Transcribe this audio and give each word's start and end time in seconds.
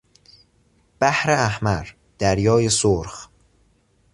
بحر 0.99 1.31
احمر، 1.31 1.91
دریای 2.19 2.69
سرخ 2.69 3.27